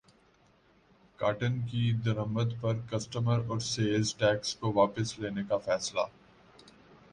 [1.19, 6.01] cotton کی درمد پر کسٹمز اور سیلز ٹیکس کو واپس لینے کا فیصلہ